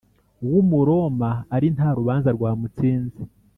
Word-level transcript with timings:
w 0.51 0.53
Umuroma 0.61 1.29
ari 1.55 1.67
nta 1.75 1.89
rubanza 1.97 2.29
rwamutsinze 2.37 3.21